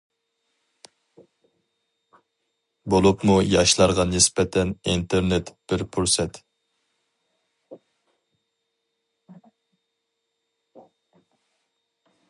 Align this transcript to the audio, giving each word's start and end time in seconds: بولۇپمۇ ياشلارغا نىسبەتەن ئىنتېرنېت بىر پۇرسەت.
بولۇپمۇ 2.93 3.35
ياشلارغا 3.47 4.05
نىسبەتەن 4.13 4.71
ئىنتېرنېت 4.95 5.53
بىر 5.73 5.85
پۇرسەت. 5.97 6.41